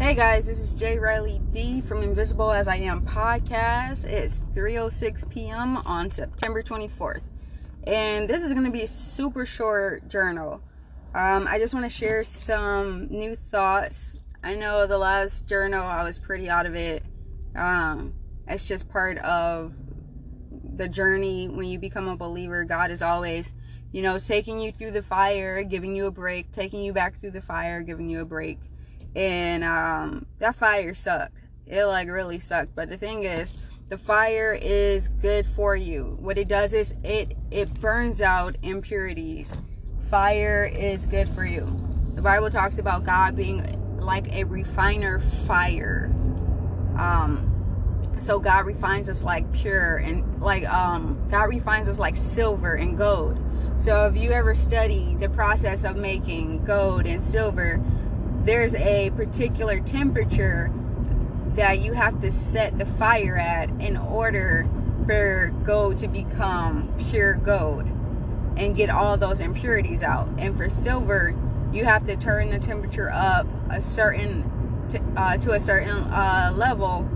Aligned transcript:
Hey 0.00 0.14
guys, 0.14 0.46
this 0.46 0.58
is 0.58 0.72
Jay 0.72 0.98
Riley 0.98 1.42
D 1.50 1.82
from 1.82 2.02
Invisible 2.02 2.52
as 2.52 2.68
I 2.68 2.76
Am 2.76 3.04
podcast. 3.04 4.06
It's 4.06 4.40
3:06 4.54 5.28
p.m. 5.28 5.76
on 5.76 6.08
September 6.08 6.62
24th, 6.62 7.24
and 7.84 8.26
this 8.26 8.42
is 8.42 8.54
going 8.54 8.64
to 8.64 8.70
be 8.70 8.80
a 8.80 8.88
super 8.88 9.44
short 9.44 10.08
journal. 10.08 10.62
Um, 11.14 11.46
I 11.46 11.58
just 11.58 11.74
want 11.74 11.84
to 11.84 11.90
share 11.90 12.24
some 12.24 13.08
new 13.10 13.36
thoughts. 13.36 14.16
I 14.42 14.54
know 14.54 14.86
the 14.86 14.96
last 14.96 15.46
journal 15.46 15.84
I 15.84 16.02
was 16.02 16.18
pretty 16.18 16.48
out 16.48 16.64
of 16.64 16.74
it. 16.74 17.02
Um, 17.54 18.14
it's 18.48 18.66
just 18.66 18.88
part 18.88 19.18
of 19.18 19.74
the 20.76 20.88
journey 20.88 21.46
when 21.46 21.66
you 21.66 21.78
become 21.78 22.08
a 22.08 22.16
believer. 22.16 22.64
God 22.64 22.90
is 22.90 23.02
always, 23.02 23.52
you 23.92 24.00
know, 24.00 24.18
taking 24.18 24.60
you 24.60 24.72
through 24.72 24.92
the 24.92 25.02
fire, 25.02 25.62
giving 25.62 25.94
you 25.94 26.06
a 26.06 26.10
break, 26.10 26.52
taking 26.52 26.80
you 26.80 26.94
back 26.94 27.20
through 27.20 27.32
the 27.32 27.42
fire, 27.42 27.82
giving 27.82 28.08
you 28.08 28.22
a 28.22 28.24
break 28.24 28.60
and 29.14 29.64
um, 29.64 30.26
that 30.38 30.56
fire 30.56 30.94
sucked. 30.94 31.36
It 31.66 31.84
like 31.84 32.08
really 32.08 32.40
sucked. 32.40 32.74
But 32.74 32.90
the 32.90 32.96
thing 32.96 33.24
is, 33.24 33.54
the 33.88 33.98
fire 33.98 34.56
is 34.60 35.08
good 35.08 35.46
for 35.46 35.76
you. 35.76 36.16
What 36.20 36.38
it 36.38 36.48
does 36.48 36.74
is 36.74 36.94
it 37.02 37.36
it 37.50 37.80
burns 37.80 38.20
out 38.20 38.56
impurities. 38.62 39.56
Fire 40.08 40.64
is 40.64 41.06
good 41.06 41.28
for 41.28 41.44
you. 41.44 41.66
The 42.14 42.22
Bible 42.22 42.50
talks 42.50 42.78
about 42.78 43.04
God 43.04 43.36
being 43.36 43.98
like 44.00 44.32
a 44.32 44.44
refiner 44.44 45.18
fire. 45.18 46.10
Um, 46.98 47.50
so 48.18 48.38
God 48.38 48.66
refines 48.66 49.08
us 49.08 49.22
like 49.22 49.50
pure 49.52 49.96
and 49.96 50.40
like 50.40 50.68
um 50.68 51.26
God 51.30 51.44
refines 51.44 51.88
us 51.88 51.98
like 51.98 52.16
silver 52.16 52.74
and 52.74 52.96
gold. 52.96 53.38
So 53.78 54.06
if 54.06 54.16
you 54.16 54.30
ever 54.32 54.54
study 54.54 55.16
the 55.18 55.30
process 55.30 55.84
of 55.84 55.96
making 55.96 56.64
gold 56.64 57.06
and 57.06 57.22
silver, 57.22 57.82
there's 58.44 58.74
a 58.74 59.10
particular 59.10 59.80
temperature 59.80 60.72
that 61.54 61.80
you 61.80 61.92
have 61.92 62.20
to 62.20 62.30
set 62.30 62.78
the 62.78 62.86
fire 62.86 63.36
at 63.36 63.68
in 63.80 63.96
order 63.96 64.68
for 65.06 65.52
gold 65.64 65.98
to 65.98 66.08
become 66.08 66.92
pure 66.98 67.34
gold 67.34 67.86
and 68.56 68.76
get 68.76 68.88
all 68.88 69.16
those 69.16 69.40
impurities 69.40 70.02
out. 70.02 70.28
And 70.38 70.56
for 70.56 70.70
silver, 70.70 71.34
you 71.72 71.84
have 71.84 72.06
to 72.06 72.16
turn 72.16 72.50
the 72.50 72.58
temperature 72.58 73.10
up 73.10 73.46
a 73.68 73.80
certain 73.80 74.44
uh, 75.16 75.36
to 75.38 75.52
a 75.52 75.60
certain 75.60 75.90
uh, 75.90 76.52
level, 76.56 77.08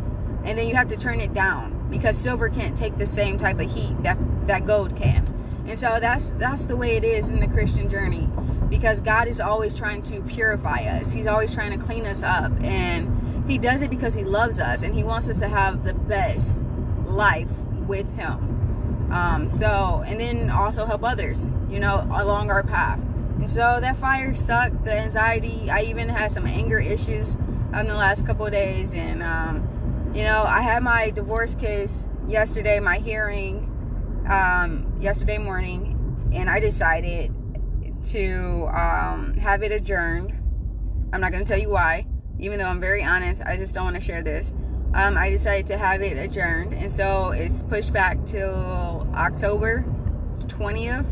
and 0.45 0.59
then 0.59 0.69
you 0.69 0.77
have 0.77 0.89
to 0.89 0.97
turn 0.97 1.20
it 1.20 1.35
down 1.35 1.89
because 1.91 2.17
silver 2.17 2.48
can't 2.48 2.77
take 2.77 2.98
the 2.98 3.07
same 3.07 3.39
type 3.39 3.59
of 3.59 3.73
heat 3.73 4.01
that 4.03 4.19
that 4.47 4.67
gold 4.67 4.97
can. 4.97 5.27
And 5.67 5.79
so 5.79 5.98
that's 6.01 6.31
that's 6.33 6.67
the 6.67 6.77
way 6.77 6.97
it 6.97 7.05
is 7.05 7.31
in 7.31 7.41
the 7.41 7.48
Christian 7.48 7.89
journey 7.89 8.29
because 8.69 9.01
God 9.01 9.29
is 9.29 9.41
always 9.41 9.75
trying 9.75 10.03
to 10.03 10.20
purify 10.23 10.84
us. 10.84 11.12
He's 11.12 11.27
always 11.27 11.55
trying 11.55 11.79
to 11.79 11.84
clean 11.84 12.07
us 12.07 12.23
up. 12.23 12.53
And 12.62 13.48
He 13.48 13.59
does 13.59 13.83
it 13.83 13.91
because 13.91 14.15
He 14.15 14.25
loves 14.25 14.59
us 14.59 14.83
and 14.83 14.95
He 14.95 15.03
wants 15.03 15.29
us 15.29 15.39
to 15.41 15.48
have 15.48 15.84
the 15.84 15.95
best 15.95 16.61
life 17.07 17.51
with 17.87 18.11
Him. 18.17 19.11
Um, 19.12 19.48
so, 19.48 20.03
and 20.07 20.19
then 20.19 20.51
also 20.51 20.87
help 20.87 21.05
others, 21.05 21.48
you 21.70 21.79
know, 21.79 22.09
along 22.12 22.51
our 22.51 22.62
path. 22.62 22.98
And 23.39 23.48
so 23.48 23.79
that 23.81 23.97
fire 23.97 24.33
sucked, 24.35 24.85
the 24.85 24.97
anxiety. 24.98 25.70
I 25.70 25.83
even 25.83 26.09
had 26.09 26.31
some 26.31 26.47
anger 26.47 26.79
issues 26.79 27.35
in 27.35 27.87
the 27.87 27.95
last 27.95 28.27
couple 28.27 28.48
days. 28.51 28.95
And, 28.95 29.23
um, 29.23 30.12
you 30.15 30.23
know, 30.23 30.45
I 30.45 30.62
had 30.62 30.83
my 30.83 31.11
divorce 31.11 31.55
case 31.55 32.05
yesterday, 32.27 32.81
my 32.81 32.98
hearing 32.98 33.70
um, 34.29 34.97
yesterday 35.01 35.39
morning, 35.39 36.31
and 36.33 36.48
I 36.48 36.61
decided 36.61 37.35
to 38.07 38.69
um, 38.69 39.37
have 39.39 39.63
it 39.63 39.73
adjourned. 39.73 40.33
I'm 41.13 41.21
not 41.21 41.33
going 41.33 41.45
to 41.45 41.49
tell 41.49 41.61
you 41.61 41.71
why, 41.71 42.07
even 42.39 42.59
though 42.59 42.67
I'm 42.67 42.81
very 42.81 43.05
honest. 43.05 43.43
I 43.43 43.57
just 43.57 43.75
don't 43.75 43.85
want 43.85 43.97
to 43.97 44.03
share 44.03 44.23
this. 44.23 44.53
Um, 44.95 45.17
I 45.17 45.29
decided 45.29 45.67
to 45.69 45.79
have 45.79 46.03
it 46.03 46.17
adjourned, 46.17 46.73
and 46.73 46.91
so 46.91 47.31
it's 47.31 47.63
pushed 47.65 47.93
back 47.93 48.25
till 48.27 49.09
October 49.15 49.85
20th. 50.41 51.07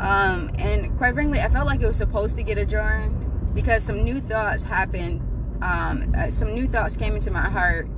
Um, 0.00 0.50
and 0.54 0.96
quite 0.96 1.12
frankly, 1.12 1.40
I 1.40 1.48
felt 1.48 1.66
like 1.66 1.80
it 1.80 1.86
was 1.86 1.98
supposed 1.98 2.36
to 2.36 2.42
get 2.42 2.56
adjourned 2.56 3.54
because 3.54 3.82
some 3.82 4.04
new 4.04 4.20
thoughts 4.20 4.62
happened. 4.62 5.20
Um, 5.60 6.14
uh, 6.16 6.30
some 6.30 6.54
new 6.54 6.66
thoughts 6.66 6.96
came 6.96 7.14
into 7.14 7.30
my 7.30 7.48
heart, 7.48 7.88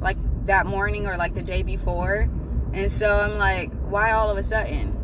like 0.00 0.16
that 0.46 0.64
morning 0.64 1.06
or 1.06 1.16
like 1.16 1.34
the 1.34 1.42
day 1.42 1.62
before, 1.62 2.30
and 2.72 2.90
so 2.90 3.20
I'm 3.20 3.36
like, 3.36 3.70
why 3.90 4.12
all 4.12 4.30
of 4.30 4.38
a 4.38 4.42
sudden? 4.42 4.96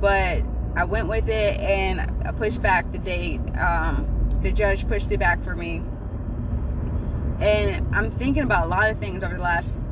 But 0.00 0.42
I 0.76 0.84
went 0.84 1.08
with 1.08 1.28
it 1.28 1.58
and 1.58 2.00
I 2.26 2.32
pushed 2.32 2.60
back 2.60 2.92
the 2.92 2.98
date. 2.98 3.40
Um, 3.58 4.28
the 4.42 4.52
judge 4.52 4.86
pushed 4.86 5.10
it 5.10 5.18
back 5.18 5.42
for 5.42 5.56
me. 5.56 5.82
And 7.40 7.94
I'm 7.94 8.10
thinking 8.10 8.42
about 8.42 8.66
a 8.66 8.68
lot 8.68 8.90
of 8.90 8.98
things 8.98 9.24
over 9.24 9.34
the 9.34 9.42
last 9.42 9.82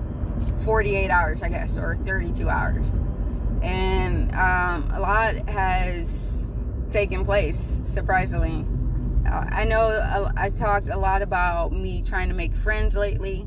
48 0.63 1.11
hours, 1.11 1.43
I 1.43 1.49
guess, 1.49 1.79
or 1.79 1.97
32 2.05 2.51
hours. 2.51 2.93
And 3.63 4.31
um, 4.35 4.91
a 4.95 5.01
lot 5.01 5.49
has 5.49 6.47
taken 6.93 7.25
place, 7.25 7.81
surprisingly. 7.85 8.67
Uh, 9.27 9.47
I 9.49 9.65
know 9.65 10.31
I 10.37 10.51
talked 10.51 10.89
a 10.89 10.99
lot 10.99 11.23
about 11.23 11.73
me 11.73 12.03
trying 12.03 12.29
to 12.29 12.35
make 12.35 12.55
friends 12.55 12.95
lately 12.95 13.47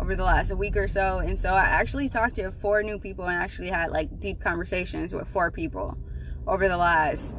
over 0.00 0.16
the 0.16 0.24
last 0.24 0.52
week 0.56 0.76
or 0.76 0.88
so. 0.88 1.20
And 1.20 1.38
so 1.38 1.50
I 1.50 1.62
actually 1.62 2.08
talked 2.08 2.34
to 2.36 2.50
four 2.50 2.82
new 2.82 2.98
people 2.98 3.26
and 3.26 3.40
actually 3.40 3.68
had 3.68 3.92
like 3.92 4.18
deep 4.18 4.40
conversations 4.40 5.14
with 5.14 5.28
four 5.28 5.52
people 5.52 5.96
over 6.46 6.68
the 6.68 6.76
last 6.76 7.36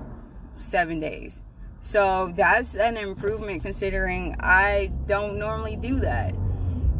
seven 0.55 0.99
days. 0.99 1.41
So 1.81 2.31
that's 2.35 2.75
an 2.75 2.95
improvement 2.95 3.61
considering 3.61 4.37
I 4.39 4.91
don't 5.05 5.37
normally 5.37 5.75
do 5.75 5.99
that. 5.99 6.33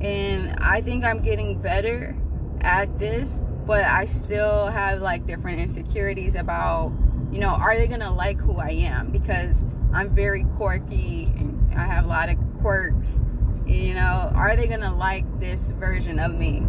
And 0.01 0.59
I 0.59 0.81
think 0.81 1.05
I'm 1.05 1.21
getting 1.21 1.61
better 1.61 2.17
at 2.59 2.99
this, 2.99 3.39
but 3.65 3.85
I 3.85 4.05
still 4.05 4.67
have 4.67 5.01
like 5.01 5.25
different 5.25 5.61
insecurities 5.61 6.35
about, 6.35 6.91
you 7.31 7.39
know, 7.39 7.49
are 7.49 7.77
they 7.77 7.87
gonna 7.87 8.13
like 8.13 8.39
who 8.39 8.57
I 8.57 8.71
am? 8.71 9.11
Because 9.11 9.63
I'm 9.93 10.13
very 10.13 10.45
quirky 10.57 11.25
and 11.37 11.73
I 11.73 11.85
have 11.85 12.03
a 12.03 12.07
lot 12.09 12.27
of 12.27 12.37
quirks. 12.59 13.19
You 13.65 13.93
know, 13.93 14.31
are 14.35 14.57
they 14.57 14.67
gonna 14.67 14.93
like 14.93 15.39
this 15.39 15.69
version 15.69 16.19
of 16.19 16.35
me? 16.37 16.67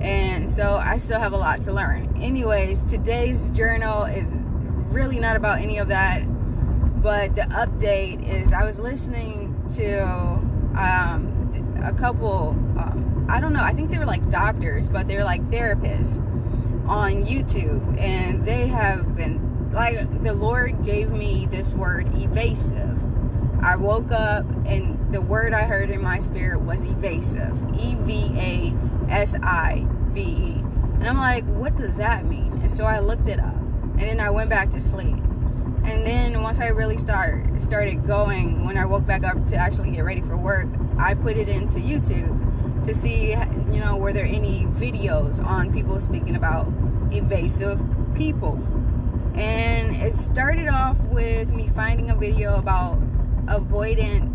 And 0.00 0.50
so 0.50 0.76
I 0.76 0.98
still 0.98 1.18
have 1.18 1.32
a 1.32 1.38
lot 1.38 1.62
to 1.62 1.72
learn. 1.72 2.14
Anyways, 2.20 2.84
today's 2.84 3.50
journal 3.52 4.04
is 4.04 4.26
really 4.88 5.18
not 5.18 5.36
about 5.36 5.60
any 5.60 5.78
of 5.78 5.88
that. 5.88 6.22
But 7.02 7.36
the 7.36 7.42
update 7.42 8.28
is 8.28 8.52
I 8.52 8.64
was 8.64 8.78
listening 8.78 9.54
to 9.74 10.00
um, 10.76 11.80
a 11.84 11.92
couple, 11.92 12.50
um, 12.76 13.26
I 13.28 13.40
don't 13.40 13.52
know, 13.52 13.62
I 13.62 13.72
think 13.72 13.90
they 13.90 13.98
were 13.98 14.06
like 14.06 14.28
doctors, 14.30 14.88
but 14.88 15.06
they're 15.06 15.24
like 15.24 15.48
therapists 15.50 16.18
on 16.88 17.24
YouTube. 17.24 17.98
And 18.00 18.44
they 18.44 18.66
have 18.66 19.14
been, 19.16 19.70
like, 19.72 20.22
the 20.24 20.34
Lord 20.34 20.84
gave 20.84 21.10
me 21.10 21.46
this 21.50 21.72
word 21.74 22.08
evasive. 22.16 22.98
I 23.62 23.76
woke 23.76 24.10
up 24.12 24.46
and 24.66 25.12
the 25.12 25.20
word 25.20 25.52
I 25.52 25.62
heard 25.62 25.90
in 25.90 26.02
my 26.02 26.20
spirit 26.20 26.60
was 26.60 26.84
evasive. 26.84 27.56
E 27.78 27.96
V 28.00 28.32
A 28.36 28.74
S 29.10 29.34
I 29.42 29.86
V 30.10 30.20
E. 30.20 30.52
And 30.94 31.06
I'm 31.06 31.18
like, 31.18 31.44
what 31.44 31.76
does 31.76 31.96
that 31.96 32.24
mean? 32.24 32.60
And 32.62 32.72
so 32.72 32.84
I 32.84 32.98
looked 32.98 33.28
it 33.28 33.38
up 33.38 33.57
and 33.98 34.06
then 34.06 34.20
I 34.20 34.30
went 34.30 34.48
back 34.48 34.70
to 34.70 34.80
sleep. 34.80 35.16
And 35.82 36.06
then 36.06 36.40
once 36.40 36.60
I 36.60 36.68
really 36.68 36.98
start 36.98 37.60
started 37.60 38.06
going, 38.06 38.64
when 38.64 38.78
I 38.78 38.84
woke 38.84 39.04
back 39.04 39.24
up 39.24 39.44
to 39.48 39.56
actually 39.56 39.90
get 39.90 40.04
ready 40.04 40.20
for 40.20 40.36
work, 40.36 40.68
I 40.98 41.14
put 41.14 41.36
it 41.36 41.48
into 41.48 41.78
YouTube 41.78 42.84
to 42.84 42.94
see, 42.94 43.30
you 43.72 43.80
know, 43.80 43.96
were 43.96 44.12
there 44.12 44.24
any 44.24 44.66
videos 44.66 45.44
on 45.44 45.72
people 45.72 45.98
speaking 45.98 46.36
about 46.36 46.72
evasive 47.10 47.82
people. 48.14 48.54
And 49.34 49.96
it 49.96 50.12
started 50.12 50.68
off 50.68 50.98
with 51.08 51.50
me 51.50 51.68
finding 51.74 52.10
a 52.10 52.14
video 52.14 52.56
about 52.56 53.00
avoidant 53.46 54.28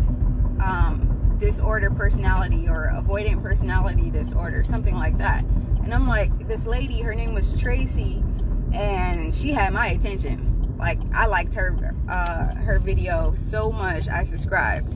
um, 0.60 1.36
disorder 1.38 1.90
personality 1.90 2.68
or 2.68 2.92
avoidant 2.94 3.40
personality 3.40 4.10
disorder, 4.10 4.62
something 4.62 4.94
like 4.94 5.16
that. 5.18 5.42
And 5.84 5.94
I'm 5.94 6.06
like, 6.06 6.48
this 6.48 6.66
lady, 6.66 7.00
her 7.00 7.14
name 7.14 7.32
was 7.32 7.58
Tracy 7.58 8.22
and 8.74 9.34
she 9.34 9.52
had 9.52 9.72
my 9.72 9.88
attention. 9.88 10.74
Like 10.78 10.98
I 11.14 11.26
liked 11.26 11.54
her 11.54 11.94
uh, 12.08 12.54
her 12.56 12.78
video 12.78 13.32
so 13.36 13.70
much, 13.70 14.08
I 14.08 14.24
subscribed. 14.24 14.92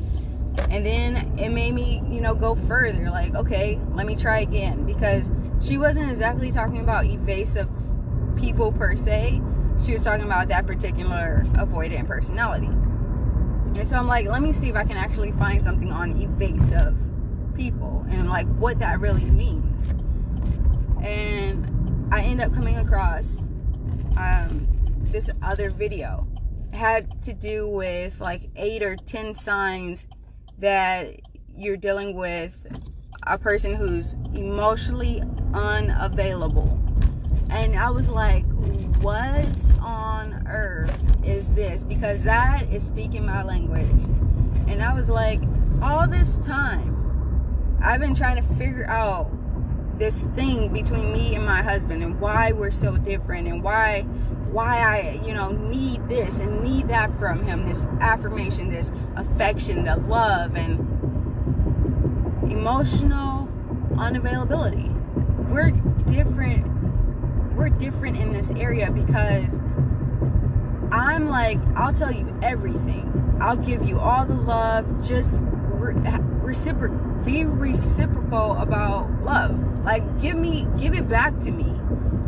And 0.70 0.84
then 0.84 1.38
it 1.38 1.50
made 1.50 1.72
me, 1.72 2.02
you 2.10 2.20
know, 2.20 2.34
go 2.34 2.56
further. 2.56 3.10
Like, 3.10 3.34
okay, 3.34 3.78
let 3.92 4.06
me 4.06 4.16
try 4.16 4.40
again 4.40 4.84
because 4.84 5.30
she 5.62 5.78
wasn't 5.78 6.10
exactly 6.10 6.50
talking 6.50 6.80
about 6.80 7.06
evasive 7.06 7.68
people 8.36 8.72
per 8.72 8.96
se. 8.96 9.40
She 9.84 9.92
was 9.92 10.02
talking 10.02 10.24
about 10.24 10.48
that 10.48 10.66
particular 10.66 11.44
avoidant 11.52 12.08
personality. 12.08 12.66
And 12.66 13.86
so 13.86 13.96
I'm 13.96 14.08
like, 14.08 14.26
let 14.26 14.42
me 14.42 14.52
see 14.52 14.68
if 14.68 14.74
I 14.74 14.82
can 14.82 14.96
actually 14.96 15.30
find 15.32 15.62
something 15.62 15.92
on 15.92 16.20
evasive 16.20 16.96
people 17.54 18.04
and 18.10 18.28
like 18.28 18.48
what 18.56 18.80
that 18.80 18.98
really 18.98 19.24
means. 19.24 19.90
And 21.00 22.08
I 22.12 22.22
end 22.22 22.40
up 22.40 22.52
coming 22.52 22.76
across 22.76 23.44
um, 24.18 24.66
this 25.10 25.30
other 25.42 25.70
video 25.70 26.26
had 26.72 27.22
to 27.22 27.32
do 27.32 27.66
with 27.66 28.20
like 28.20 28.50
eight 28.56 28.82
or 28.82 28.96
ten 28.96 29.34
signs 29.34 30.06
that 30.58 31.14
you're 31.56 31.76
dealing 31.76 32.14
with 32.14 32.66
a 33.26 33.38
person 33.38 33.74
who's 33.74 34.14
emotionally 34.34 35.22
unavailable. 35.54 36.78
And 37.50 37.78
I 37.78 37.90
was 37.90 38.08
like, 38.08 38.44
what 39.00 39.70
on 39.80 40.46
earth 40.46 40.92
is 41.24 41.50
this? 41.52 41.84
Because 41.84 42.22
that 42.24 42.70
is 42.70 42.86
speaking 42.86 43.24
my 43.24 43.42
language. 43.42 44.02
And 44.66 44.82
I 44.82 44.92
was 44.92 45.08
like, 45.08 45.40
all 45.80 46.06
this 46.06 46.36
time, 46.44 47.78
I've 47.80 48.00
been 48.00 48.14
trying 48.14 48.36
to 48.36 48.54
figure 48.54 48.86
out 48.86 49.30
this 49.98 50.22
thing 50.36 50.72
between 50.72 51.12
me 51.12 51.34
and 51.34 51.44
my 51.44 51.62
husband 51.62 52.02
and 52.02 52.20
why 52.20 52.52
we're 52.52 52.70
so 52.70 52.96
different 52.96 53.48
and 53.48 53.62
why 53.62 54.02
why 54.50 54.78
I, 54.78 55.20
you 55.26 55.34
know, 55.34 55.50
need 55.50 56.08
this 56.08 56.40
and 56.40 56.64
need 56.64 56.88
that 56.88 57.18
from 57.18 57.44
him, 57.44 57.68
this 57.68 57.84
affirmation, 58.00 58.70
this 58.70 58.92
affection, 59.14 59.84
the 59.84 59.96
love 59.96 60.56
and 60.56 60.78
emotional 62.50 63.48
unavailability. 63.92 64.94
We're 65.50 65.70
different 66.06 66.66
we're 67.54 67.68
different 67.70 68.16
in 68.16 68.32
this 68.32 68.50
area 68.52 68.90
because 68.90 69.58
I'm 70.92 71.28
like, 71.28 71.58
I'll 71.74 71.92
tell 71.92 72.12
you 72.12 72.38
everything. 72.40 73.36
I'll 73.40 73.56
give 73.56 73.86
you 73.86 73.98
all 73.98 74.24
the 74.24 74.34
love. 74.34 75.04
Just 75.06 75.42
re- 75.44 75.94
reciprocal, 76.40 76.96
be 77.24 77.44
reciprocal 77.44 78.56
about 78.58 79.10
love. 79.22 79.84
Like, 79.84 80.20
give 80.20 80.36
me, 80.36 80.66
give 80.78 80.94
it 80.94 81.08
back 81.08 81.38
to 81.40 81.50
me. 81.50 81.74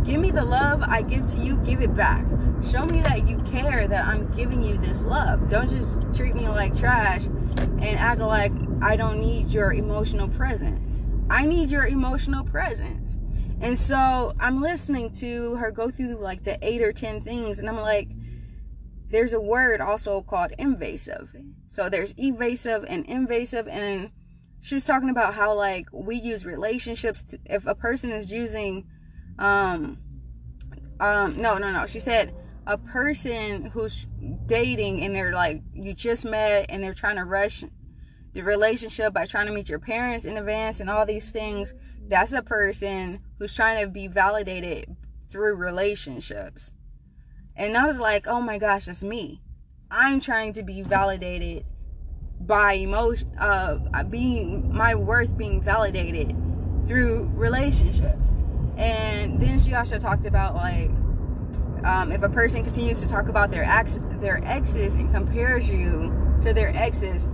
Give 0.04 0.20
me 0.20 0.30
the 0.30 0.44
love 0.44 0.82
I 0.82 1.02
give 1.02 1.26
to 1.32 1.38
you. 1.38 1.56
Give 1.58 1.82
it 1.82 1.94
back. 1.94 2.24
Show 2.70 2.84
me 2.84 3.00
that 3.02 3.28
you 3.28 3.38
care 3.50 3.88
that 3.88 4.06
I'm 4.06 4.30
giving 4.32 4.62
you 4.62 4.78
this 4.78 5.04
love. 5.04 5.48
Don't 5.48 5.68
just 5.68 6.00
treat 6.14 6.34
me 6.34 6.48
like 6.48 6.76
trash 6.76 7.24
and 7.24 7.84
act 7.98 8.20
like 8.20 8.52
I 8.82 8.96
don't 8.96 9.20
need 9.20 9.48
your 9.48 9.72
emotional 9.72 10.28
presence. 10.28 11.00
I 11.30 11.46
need 11.46 11.70
your 11.70 11.86
emotional 11.86 12.44
presence. 12.44 13.16
And 13.60 13.78
so 13.78 14.34
I'm 14.40 14.60
listening 14.60 15.10
to 15.12 15.56
her 15.56 15.70
go 15.70 15.90
through 15.90 16.16
like 16.16 16.44
the 16.44 16.58
eight 16.66 16.80
or 16.80 16.92
ten 16.92 17.20
things, 17.20 17.58
and 17.58 17.68
I'm 17.68 17.76
like, 17.76 18.08
there's 19.10 19.34
a 19.34 19.40
word 19.40 19.80
also 19.80 20.22
called 20.22 20.52
invasive. 20.58 21.34
So 21.68 21.88
there's 21.88 22.14
evasive 22.18 22.84
and 22.88 23.04
invasive, 23.06 23.68
and 23.68 24.10
she 24.60 24.74
was 24.74 24.84
talking 24.84 25.10
about 25.10 25.34
how 25.34 25.54
like 25.54 25.86
we 25.92 26.16
use 26.16 26.44
relationships 26.44 27.22
to, 27.22 27.38
if 27.46 27.66
a 27.66 27.74
person 27.74 28.10
is 28.10 28.30
using 28.30 28.86
um 29.38 29.98
um 30.98 31.34
no 31.36 31.58
no 31.58 31.70
no 31.70 31.86
she 31.86 32.00
said 32.00 32.34
a 32.66 32.76
person 32.76 33.66
who's 33.66 34.06
dating 34.46 35.02
and 35.02 35.14
they're 35.14 35.32
like 35.32 35.62
you 35.72 35.94
just 35.94 36.24
met 36.24 36.66
and 36.68 36.82
they're 36.84 36.94
trying 36.94 37.16
to 37.16 37.24
rush 37.24 37.64
the 38.32 38.42
relationship 38.42 39.12
by 39.12 39.26
trying 39.26 39.46
to 39.46 39.52
meet 39.52 39.68
your 39.68 39.78
parents 39.78 40.24
in 40.24 40.36
advance 40.36 40.78
and 40.78 40.88
all 40.88 41.04
these 41.06 41.30
things 41.30 41.74
that's 42.10 42.32
a 42.32 42.42
person 42.42 43.20
who's 43.38 43.54
trying 43.54 43.82
to 43.82 43.88
be 43.88 44.08
validated 44.08 44.96
through 45.30 45.54
relationships. 45.54 46.72
And 47.54 47.76
I 47.76 47.86
was 47.86 47.98
like, 47.98 48.26
oh 48.26 48.40
my 48.40 48.58
gosh, 48.58 48.86
that's 48.86 49.02
me. 49.02 49.42
I'm 49.90 50.20
trying 50.20 50.52
to 50.54 50.62
be 50.62 50.82
validated 50.82 51.64
by 52.50 52.72
emotion, 52.72 53.30
uh, 53.38 53.78
being 54.10 54.74
my 54.74 54.92
worth 54.92 55.38
being 55.38 55.62
validated 55.62 56.36
through 56.84 57.30
relationships. 57.34 58.34
And 58.76 59.40
then 59.40 59.60
she 59.60 59.72
also 59.74 60.00
talked 60.00 60.26
about 60.26 60.56
like, 60.56 60.90
um, 61.84 62.10
if 62.10 62.24
a 62.24 62.28
person 62.28 62.64
continues 62.64 62.98
to 63.02 63.08
talk 63.08 63.28
about 63.28 63.52
their 63.52 63.62
ex, 63.62 64.00
their 64.20 64.44
exes 64.44 64.96
and 64.96 65.12
compares 65.14 65.70
you 65.70 66.12
to 66.40 66.52
their 66.52 66.76
exes, 66.76 67.28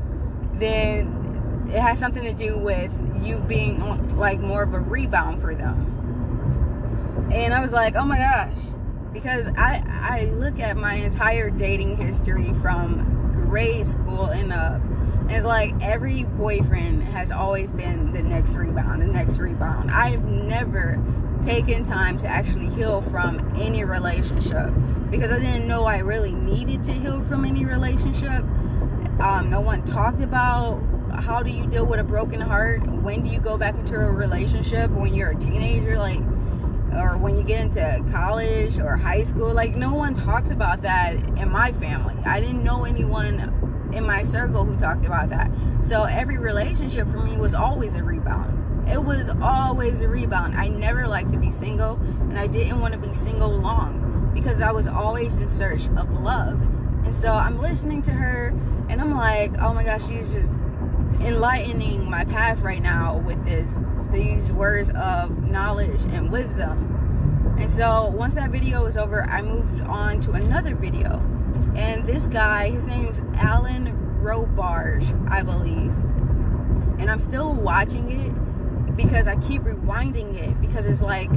then 0.53 1.65
it 1.73 1.81
has 1.81 1.99
something 1.99 2.23
to 2.23 2.35
do 2.35 2.59
with 2.59 2.93
you 3.23 3.39
being 3.39 4.19
like 4.19 4.39
more 4.39 4.65
of 4.65 4.75
a 4.75 4.81
rebound 4.81 5.41
for 5.41 5.55
them. 5.55 7.31
And 7.33 7.55
I 7.55 7.63
was 7.63 7.73
like, 7.73 7.97
oh 7.97 8.05
my 8.05 8.19
gosh. 8.19 8.59
Because 9.15 9.49
I, 9.57 9.83
I 9.87 10.25
look 10.35 10.61
at 10.61 10.77
my 10.77 10.93
entire 10.97 11.49
dating 11.49 11.97
history 11.97 12.53
from 12.61 13.33
grade 13.49 13.87
school 13.87 14.27
and 14.27 14.53
up. 14.53 14.83
It's 15.29 15.45
like 15.45 15.75
every 15.83 16.23
boyfriend 16.23 17.03
has 17.05 17.33
always 17.33 17.73
been 17.73 18.13
the 18.13 18.23
next 18.23 18.55
rebound, 18.55 19.03
the 19.03 19.07
next 19.07 19.39
rebound. 19.39 19.91
I've 19.91 20.25
never 20.25 21.03
taken 21.43 21.83
time 21.83 22.19
to 22.19 22.29
actually 22.29 22.69
heal 22.69 23.01
from 23.01 23.55
any 23.57 23.85
relationship 23.85 24.71
because 25.11 25.33
I 25.33 25.39
didn't 25.39 25.67
know 25.67 25.85
I 25.85 25.99
really 25.99 26.33
needed 26.33 26.85
to 26.85 26.93
heal 26.93 27.23
from 27.23 27.45
any 27.45 27.65
relationship. 27.65 28.45
Um, 29.21 29.49
no 29.51 29.61
one 29.61 29.85
talked 29.85 30.21
about 30.21 30.81
how 31.13 31.43
do 31.43 31.51
you 31.51 31.67
deal 31.67 31.87
with 31.87 31.99
a 31.99 32.05
broken 32.05 32.41
heart? 32.41 32.87
When 32.87 33.23
do 33.23 33.31
you 33.31 33.41
go 33.41 33.57
back 33.57 33.75
into 33.75 33.95
a 33.95 34.11
relationship 34.11 34.91
when 34.91 35.15
you're 35.15 35.31
a 35.31 35.37
teenager? 35.37 35.99
Like, 35.99 36.21
or 36.93 37.17
when 37.19 37.37
you 37.37 37.43
get 37.43 37.61
into 37.61 38.05
college 38.13 38.79
or 38.79 38.97
high 38.97 39.23
school? 39.23 39.53
Like, 39.53 39.77
no 39.77 39.95
one 39.95 40.15
talks 40.15 40.51
about 40.51 40.83
that 40.83 41.15
in 41.15 41.51
my 41.51 41.73
family. 41.73 42.15
I 42.25 42.41
didn't 42.41 42.63
know 42.63 42.85
anyone 42.85 43.56
in 43.97 44.05
my 44.05 44.23
circle 44.23 44.65
who 44.65 44.77
talked 44.77 45.07
about 45.07 45.31
that. 45.31 45.51
So 45.83 46.05
every 46.05 46.39
relationship 46.39 47.09
for 47.09 47.19
me 47.19 47.37
was 47.37 47.55
always 47.55 47.97
a 47.97 48.05
rebound. 48.05 48.89
It 48.89 49.03
was 49.03 49.31
always 49.31 50.03
a 50.03 50.09
rebound. 50.09 50.55
I 50.57 50.69
never 50.69 51.09
liked 51.09 51.33
to 51.33 51.39
be 51.39 51.51
single, 51.51 51.95
and 51.97 52.39
I 52.39 52.47
didn't 52.47 52.81
want 52.81 52.95
to 52.95 53.01
be 53.01 53.13
single 53.13 53.51
long 53.51 54.31
because 54.33 54.61
I 54.61 54.71
was 54.71 54.87
always 54.87 55.39
in 55.39 55.49
search 55.49 55.89
of 55.97 56.11
love. 56.21 56.61
And 57.05 57.15
so 57.15 57.33
I'm 57.33 57.61
listening 57.61 58.03
to 58.03 58.13
her, 58.13 58.49
and 58.89 59.01
I'm 59.01 59.17
like, 59.17 59.53
oh 59.61 59.73
my 59.73 59.83
gosh, 59.83 60.07
she's 60.07 60.33
just 60.33 60.53
enlightening 61.21 62.09
my 62.09 62.25
path 62.25 62.61
right 62.61 62.83
now 62.83 63.19
with 63.19 63.45
this 63.45 63.79
these 64.13 64.53
words 64.53 64.89
of 64.91 65.43
knowledge 65.43 66.03
and 66.05 66.31
wisdom. 66.31 67.57
And 67.59 67.71
so 67.71 68.07
once 68.07 68.35
that 68.35 68.51
video 68.51 68.85
was 68.85 68.97
over, 68.97 69.25
I 69.25 69.43
moved 69.43 69.81
on 69.81 70.21
to 70.23 70.33
another 70.33 70.75
video. 70.77 71.23
And 71.77 72.07
this 72.07 72.27
guy, 72.27 72.71
his 72.71 72.87
name's 72.87 73.21
Alan 73.35 73.93
Robarge, 74.23 75.31
I 75.31 75.43
believe. 75.43 75.93
And 76.99 77.11
I'm 77.11 77.19
still 77.19 77.53
watching 77.53 78.11
it 78.11 78.97
because 78.97 79.29
I 79.29 79.37
keep 79.37 79.63
rewinding 79.63 80.35
it 80.37 80.61
because 80.61 80.87
it's 80.87 81.03
like 81.03 81.31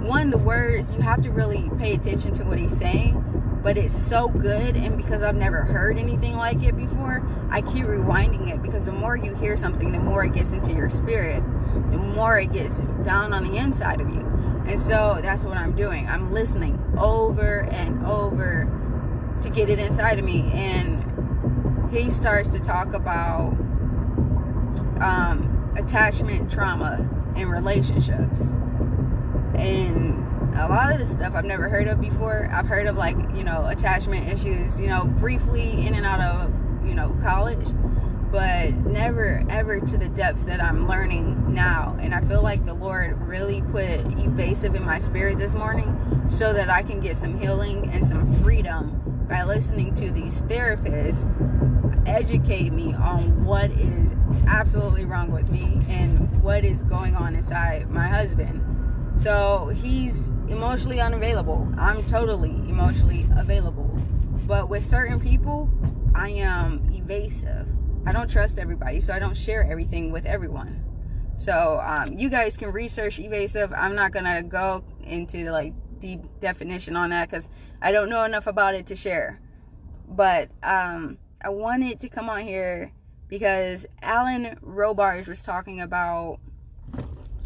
one, 0.00 0.30
the 0.30 0.38
words, 0.38 0.92
you 0.92 1.00
have 1.00 1.22
to 1.22 1.30
really 1.30 1.70
pay 1.78 1.94
attention 1.94 2.34
to 2.34 2.44
what 2.44 2.58
he's 2.58 2.76
saying 2.76 3.24
but 3.62 3.76
it's 3.76 3.96
so 3.96 4.28
good 4.28 4.76
and 4.76 4.96
because 4.96 5.22
I've 5.22 5.34
never 5.34 5.62
heard 5.62 5.98
anything 5.98 6.36
like 6.36 6.62
it 6.62 6.76
before, 6.76 7.26
I 7.50 7.60
keep 7.60 7.84
rewinding 7.84 8.52
it 8.52 8.62
because 8.62 8.86
the 8.86 8.92
more 8.92 9.16
you 9.16 9.34
hear 9.34 9.56
something, 9.56 9.92
the 9.92 9.98
more 9.98 10.24
it 10.24 10.32
gets 10.32 10.52
into 10.52 10.72
your 10.72 10.88
spirit, 10.88 11.42
the 11.90 11.98
more 11.98 12.38
it 12.38 12.52
gets 12.52 12.80
down 13.04 13.32
on 13.32 13.44
the 13.44 13.56
inside 13.56 14.00
of 14.00 14.08
you. 14.08 14.20
And 14.66 14.78
so 14.78 15.18
that's 15.22 15.44
what 15.44 15.56
I'm 15.56 15.74
doing. 15.74 16.06
I'm 16.08 16.32
listening 16.32 16.82
over 16.98 17.60
and 17.64 18.06
over 18.06 18.70
to 19.42 19.50
get 19.50 19.68
it 19.68 19.78
inside 19.78 20.18
of 20.18 20.24
me. 20.24 20.50
And 20.52 21.92
he 21.92 22.10
starts 22.10 22.50
to 22.50 22.60
talk 22.60 22.92
about 22.92 23.56
um, 25.00 25.72
attachment 25.76 26.50
trauma 26.50 27.08
in 27.36 27.48
relationships. 27.48 28.52
And 29.54 30.24
a 30.58 30.66
lot 30.68 30.92
of 30.92 30.98
this 30.98 31.10
stuff 31.10 31.34
I've 31.34 31.44
never 31.44 31.68
heard 31.68 31.88
of 31.88 32.00
before. 32.00 32.48
I've 32.52 32.66
heard 32.66 32.86
of 32.86 32.96
like, 32.96 33.16
you 33.34 33.44
know, 33.44 33.66
attachment 33.66 34.28
issues, 34.28 34.78
you 34.78 34.88
know, 34.88 35.04
briefly 35.04 35.86
in 35.86 35.94
and 35.94 36.04
out 36.04 36.20
of, 36.20 36.52
you 36.86 36.94
know, 36.94 37.16
college, 37.22 37.68
but 38.30 38.74
never 38.74 39.44
ever 39.48 39.80
to 39.80 39.96
the 39.96 40.08
depths 40.08 40.44
that 40.44 40.62
I'm 40.62 40.88
learning 40.88 41.54
now. 41.54 41.96
And 42.00 42.14
I 42.14 42.20
feel 42.20 42.42
like 42.42 42.64
the 42.64 42.74
Lord 42.74 43.20
really 43.22 43.62
put 43.62 44.00
evasive 44.18 44.74
in 44.74 44.84
my 44.84 44.98
spirit 44.98 45.38
this 45.38 45.54
morning 45.54 46.26
so 46.30 46.52
that 46.52 46.68
I 46.68 46.82
can 46.82 47.00
get 47.00 47.16
some 47.16 47.38
healing 47.38 47.88
and 47.90 48.04
some 48.04 48.32
freedom 48.42 49.17
by 49.28 49.44
listening 49.44 49.94
to 49.94 50.10
these 50.10 50.42
therapists 50.42 51.26
educate 52.06 52.72
me 52.72 52.94
on 52.94 53.44
what 53.44 53.70
is 53.72 54.14
absolutely 54.46 55.04
wrong 55.04 55.30
with 55.30 55.50
me 55.50 55.80
and 55.88 56.42
what 56.42 56.64
is 56.64 56.82
going 56.84 57.14
on 57.14 57.34
inside 57.34 57.90
my 57.90 58.08
husband 58.08 58.64
so 59.18 59.72
he's 59.74 60.28
emotionally 60.48 61.00
unavailable. 61.00 61.68
I'm 61.76 62.04
totally 62.06 62.50
emotionally 62.50 63.26
available. 63.36 63.90
But 64.46 64.68
with 64.68 64.86
certain 64.86 65.18
people, 65.18 65.68
I 66.14 66.30
am 66.30 66.88
evasive. 66.92 67.66
I 68.06 68.12
don't 68.12 68.30
trust 68.30 68.58
everybody, 68.58 69.00
so 69.00 69.12
I 69.12 69.18
don't 69.18 69.36
share 69.36 69.68
everything 69.68 70.12
with 70.12 70.24
everyone. 70.24 70.84
So 71.36 71.80
um, 71.82 72.16
you 72.16 72.30
guys 72.30 72.56
can 72.56 72.70
research 72.70 73.18
evasive. 73.18 73.72
I'm 73.72 73.96
not 73.96 74.12
gonna 74.12 74.42
go 74.42 74.84
into 75.02 75.50
like 75.50 75.74
deep 76.00 76.20
definition 76.40 76.96
on 76.96 77.10
that 77.10 77.30
because 77.30 77.48
I 77.80 77.92
don't 77.92 78.08
know 78.08 78.24
enough 78.24 78.46
about 78.46 78.74
it 78.74 78.86
to 78.86 78.96
share. 78.96 79.40
But 80.08 80.50
um, 80.62 81.18
I 81.42 81.50
wanted 81.50 82.00
to 82.00 82.08
come 82.08 82.28
on 82.28 82.42
here 82.42 82.92
because 83.28 83.86
Alan 84.00 84.58
Robarge 84.64 85.28
was 85.28 85.42
talking 85.42 85.80
about 85.80 86.38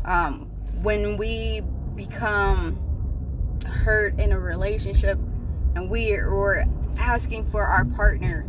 um, 0.05 0.51
when 0.83 1.17
we 1.17 1.63
become 1.95 2.79
hurt 3.67 4.19
in 4.19 4.33
a 4.33 4.39
relationship 4.39 5.19
and 5.75 5.91
we 5.91 6.13
are 6.15 6.65
asking 6.99 7.45
for 7.45 7.65
our 7.65 7.85
partner 7.85 8.47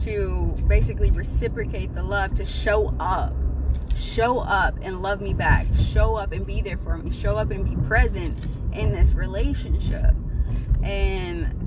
to 0.00 0.56
basically 0.66 1.10
reciprocate 1.10 1.94
the 1.94 2.02
love, 2.02 2.34
to 2.34 2.44
show 2.44 2.94
up. 2.98 3.34
Show 3.96 4.40
up 4.40 4.76
and 4.82 5.02
love 5.02 5.20
me 5.20 5.32
back. 5.34 5.66
Show 5.76 6.16
up 6.16 6.32
and 6.32 6.46
be 6.46 6.60
there 6.60 6.76
for 6.76 6.98
me. 6.98 7.10
Show 7.10 7.36
up 7.36 7.50
and 7.50 7.64
be 7.64 7.76
present 7.86 8.36
in 8.72 8.92
this 8.92 9.14
relationship. 9.14 10.14
And 10.82 11.62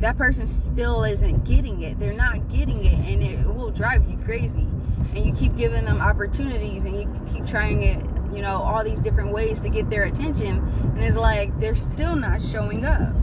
that 0.00 0.16
person 0.18 0.46
still 0.46 1.04
isn't 1.04 1.44
getting 1.44 1.82
it. 1.82 1.98
They're 1.98 2.12
not 2.12 2.48
getting 2.48 2.84
it, 2.84 2.94
and 2.94 3.22
it 3.22 3.46
will 3.46 3.70
drive 3.70 4.08
you 4.08 4.16
crazy. 4.18 4.66
And 5.14 5.24
you 5.24 5.32
keep 5.32 5.56
giving 5.56 5.84
them 5.84 6.00
opportunities, 6.00 6.84
and 6.84 6.98
you 6.98 7.20
keep 7.32 7.46
trying 7.46 7.82
it, 7.82 8.04
you 8.34 8.42
know, 8.42 8.62
all 8.62 8.84
these 8.84 9.00
different 9.00 9.32
ways 9.32 9.60
to 9.60 9.68
get 9.68 9.90
their 9.90 10.04
attention, 10.04 10.58
and 10.94 11.02
it's 11.02 11.16
like 11.16 11.58
they're 11.60 11.74
still 11.74 12.16
not 12.16 12.42
showing 12.42 12.84
up. 12.84 13.14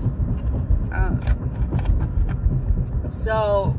Um, 0.93 1.19
so 3.11 3.75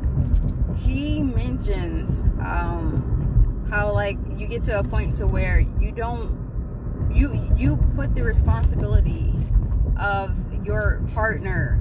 he 0.77 1.23
mentions 1.23 2.23
um, 2.41 3.67
how 3.71 3.93
like 3.93 4.19
you 4.37 4.47
get 4.47 4.63
to 4.65 4.79
a 4.79 4.85
point 4.85 5.17
to 5.17 5.27
where 5.27 5.61
you 5.81 5.93
don't 5.93 6.42
you 7.11 7.53
you 7.57 7.77
put 7.97 8.15
the 8.15 8.23
responsibility 8.23 9.33
of 9.99 10.37
your 10.65 11.03
partner 11.15 11.81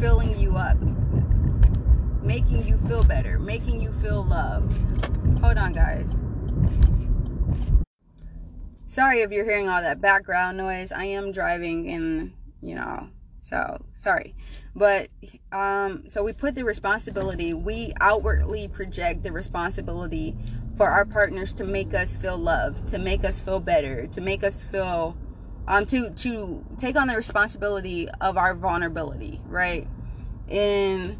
filling 0.00 0.38
you 0.38 0.56
up, 0.56 0.76
making 2.22 2.66
you 2.66 2.76
feel 2.76 3.04
better, 3.04 3.38
making 3.38 3.80
you 3.80 3.92
feel 3.92 4.24
loved. 4.24 4.72
Hold 5.40 5.58
on, 5.58 5.72
guys. 5.72 6.14
Sorry 8.88 9.22
if 9.22 9.32
you're 9.32 9.44
hearing 9.44 9.68
all 9.68 9.80
that 9.80 10.00
background 10.00 10.58
noise. 10.58 10.92
I 10.92 11.04
am 11.04 11.32
driving 11.32 11.88
and, 11.88 12.32
you 12.60 12.74
know, 12.74 13.08
so 13.42 13.84
sorry. 13.94 14.34
But 14.74 15.10
um 15.50 16.04
so 16.08 16.22
we 16.22 16.32
put 16.32 16.54
the 16.54 16.64
responsibility, 16.64 17.52
we 17.52 17.92
outwardly 18.00 18.68
project 18.68 19.24
the 19.24 19.32
responsibility 19.32 20.34
for 20.76 20.88
our 20.88 21.04
partners 21.04 21.52
to 21.54 21.64
make 21.64 21.92
us 21.92 22.16
feel 22.16 22.38
loved, 22.38 22.88
to 22.88 22.98
make 22.98 23.24
us 23.24 23.40
feel 23.40 23.60
better, 23.60 24.06
to 24.06 24.20
make 24.20 24.42
us 24.42 24.62
feel 24.62 25.16
um 25.66 25.84
to 25.86 26.10
to 26.10 26.64
take 26.78 26.96
on 26.96 27.08
the 27.08 27.16
responsibility 27.16 28.08
of 28.20 28.36
our 28.36 28.54
vulnerability 28.54 29.40
right 29.46 29.86
and 30.48 31.16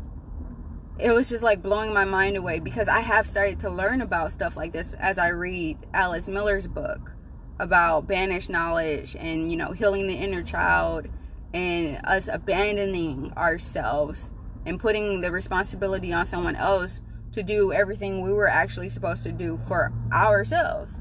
it 0.99 1.11
was 1.11 1.29
just 1.29 1.43
like 1.43 1.63
blowing 1.63 1.93
my 1.93 2.05
mind 2.05 2.37
away 2.37 2.59
because 2.59 2.89
i 2.89 3.01
have 3.01 3.27
started 3.27 3.61
to 3.61 3.71
learn 3.71 4.01
about 4.01 4.33
stuff 4.33 4.57
like 4.57 4.73
this 4.73 4.95
as 4.95 5.19
i 5.19 5.29
read 5.29 5.79
alice 5.95 6.29
miller's 6.29 6.67
book 6.67 7.13
about 7.59 8.09
banished 8.09 8.51
knowledge 8.51 9.15
and 9.19 9.51
you 9.51 9.57
know 9.57 9.73
healing 9.73 10.09
the 10.09 10.15
inner 10.15 10.43
child 10.43 11.07
and 11.55 12.01
us 12.05 12.29
abandoning 12.29 13.33
ourselves 13.37 14.31
and 14.65 14.79
putting 14.79 15.21
the 15.21 15.31
responsibility 15.31 16.13
on 16.13 16.25
someone 16.25 16.57
else 16.57 17.03
to 17.33 17.43
do 17.43 17.73
everything 17.73 18.23
we 18.23 18.33
were 18.33 18.49
actually 18.49 18.89
supposed 18.89 19.23
to 19.23 19.33
do 19.33 19.59
for 19.67 19.93
ourselves 20.13 21.01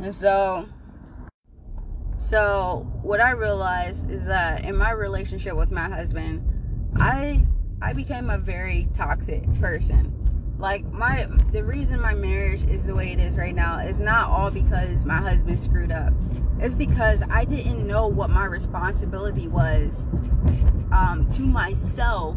and 0.00 0.14
so 0.14 0.68
so 2.18 2.90
what 3.02 3.20
I 3.20 3.30
realized 3.30 4.10
is 4.10 4.24
that 4.26 4.64
in 4.64 4.76
my 4.76 4.90
relationship 4.90 5.54
with 5.54 5.70
my 5.70 5.88
husband, 5.88 6.42
I 6.98 7.44
I 7.82 7.92
became 7.92 8.30
a 8.30 8.38
very 8.38 8.88
toxic 8.94 9.52
person. 9.60 10.15
Like 10.58 10.90
my 10.90 11.28
the 11.52 11.62
reason 11.62 12.00
my 12.00 12.14
marriage 12.14 12.64
is 12.64 12.86
the 12.86 12.94
way 12.94 13.12
it 13.12 13.18
is 13.18 13.36
right 13.36 13.54
now 13.54 13.78
is 13.78 13.98
not 13.98 14.30
all 14.30 14.50
because 14.50 15.04
my 15.04 15.16
husband 15.16 15.60
screwed 15.60 15.92
up. 15.92 16.14
It's 16.58 16.74
because 16.74 17.22
I 17.28 17.44
didn't 17.44 17.86
know 17.86 18.06
what 18.06 18.30
my 18.30 18.46
responsibility 18.46 19.48
was 19.48 20.06
um, 20.92 21.28
to 21.32 21.42
myself 21.42 22.36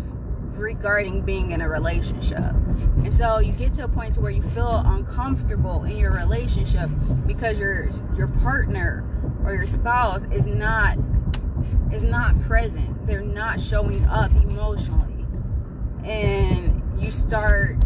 regarding 0.55 1.21
being 1.21 1.51
in 1.51 1.61
a 1.61 1.69
relationship. 1.69 2.39
And 2.97 3.13
so 3.13 3.39
you 3.39 3.53
get 3.53 3.73
to 3.75 3.85
a 3.85 3.87
point 3.87 4.15
to 4.15 4.19
where 4.19 4.31
you 4.31 4.41
feel 4.41 4.83
uncomfortable 4.85 5.85
in 5.85 5.95
your 5.95 6.11
relationship 6.11 6.89
because 7.25 7.57
your 7.57 7.89
your 8.17 8.27
partner 8.27 9.05
or 9.45 9.53
your 9.53 9.67
spouse 9.67 10.25
is 10.25 10.45
not 10.45 10.97
is 11.93 12.03
not 12.03 12.39
present. 12.41 13.07
They're 13.07 13.21
not 13.21 13.61
showing 13.61 14.03
up 14.05 14.31
emotionally. 14.31 15.25
And 16.03 16.83
you 17.01 17.11
start 17.11 17.77